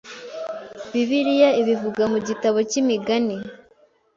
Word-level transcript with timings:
Bibiliya 0.91 1.49
ibivuga 1.61 2.03
mu 2.11 2.19
gitabo 2.27 2.57
cy’Imigani 2.69 3.37